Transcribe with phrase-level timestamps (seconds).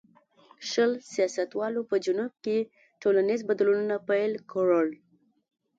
[0.69, 2.57] شل سیاستوالو په جنوب کې
[3.01, 4.89] ټولنیز بدلونونه پیل کړل.